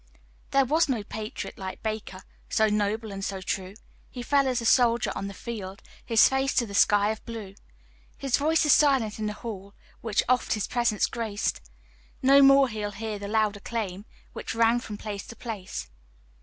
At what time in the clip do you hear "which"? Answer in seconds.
10.01-10.23, 14.33-14.55